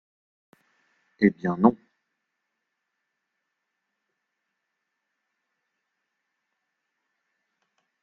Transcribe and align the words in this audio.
Eh 1.19 1.29
bien 1.29 1.55
non 1.57 1.77